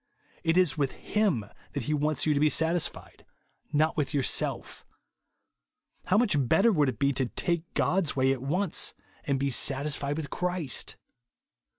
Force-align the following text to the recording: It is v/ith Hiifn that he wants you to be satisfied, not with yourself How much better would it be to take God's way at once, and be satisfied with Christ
It 0.43 0.57
is 0.57 0.73
v/ith 0.73 0.93
Hiifn 1.13 1.53
that 1.73 1.83
he 1.83 1.93
wants 1.93 2.25
you 2.25 2.33
to 2.33 2.39
be 2.39 2.49
satisfied, 2.49 3.23
not 3.71 3.95
with 3.95 4.15
yourself 4.15 4.83
How 6.05 6.17
much 6.17 6.33
better 6.39 6.71
would 6.71 6.89
it 6.89 6.97
be 6.97 7.13
to 7.13 7.27
take 7.27 7.71
God's 7.75 8.15
way 8.15 8.33
at 8.33 8.41
once, 8.41 8.95
and 9.25 9.39
be 9.39 9.51
satisfied 9.51 10.17
with 10.17 10.31
Christ 10.31 10.95